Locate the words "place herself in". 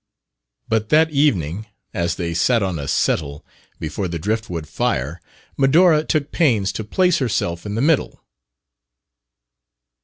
6.83-7.75